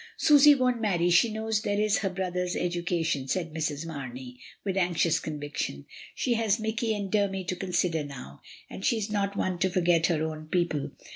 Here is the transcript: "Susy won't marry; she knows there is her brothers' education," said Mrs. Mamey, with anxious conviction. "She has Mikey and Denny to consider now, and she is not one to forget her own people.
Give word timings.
"Susy 0.17 0.55
won't 0.55 0.81
marry; 0.81 1.11
she 1.11 1.31
knows 1.31 1.61
there 1.61 1.79
is 1.79 1.99
her 1.99 2.09
brothers' 2.09 2.55
education," 2.55 3.27
said 3.27 3.53
Mrs. 3.53 3.85
Mamey, 3.85 4.39
with 4.65 4.75
anxious 4.75 5.19
conviction. 5.19 5.85
"She 6.15 6.33
has 6.33 6.59
Mikey 6.59 6.95
and 6.95 7.11
Denny 7.11 7.43
to 7.43 7.55
consider 7.55 8.03
now, 8.03 8.41
and 8.67 8.83
she 8.83 8.97
is 8.97 9.11
not 9.11 9.37
one 9.37 9.59
to 9.59 9.69
forget 9.69 10.07
her 10.07 10.23
own 10.23 10.47
people. 10.47 10.89